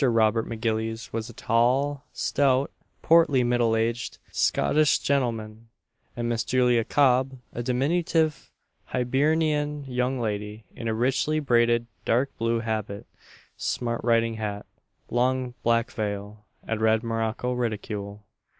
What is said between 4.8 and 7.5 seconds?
gentleman; and Miss Julia Cob,